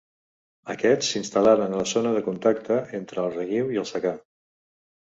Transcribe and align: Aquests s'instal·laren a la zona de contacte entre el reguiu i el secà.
Aquests 0.73 1.11
s'instal·laren 1.15 1.75
a 1.77 1.83
la 1.83 1.87
zona 1.93 2.15
de 2.17 2.25
contacte 2.31 2.81
entre 3.03 3.23
el 3.27 3.33
reguiu 3.41 3.73
i 3.79 3.83
el 3.85 3.89
secà. 3.97 4.21